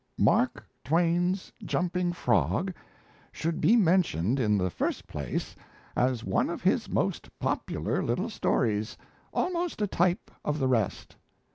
"Mark 0.17 0.65
Twain's 0.83 1.53
'Jumping 1.63 2.11
Frog' 2.11 2.73
should 3.31 3.61
be 3.61 3.75
mentioned 3.75 4.39
in 4.39 4.57
the 4.57 4.71
first 4.71 5.05
place 5.05 5.55
as 5.95 6.23
one 6.23 6.49
of 6.49 6.63
his 6.63 6.89
most 6.89 7.29
popular 7.37 8.01
little 8.01 8.31
stories 8.31 8.97
almost 9.31 9.79
a 9.79 9.85
type 9.85 10.31
of 10.43 10.57
the 10.57 10.67
rest. 10.67 11.15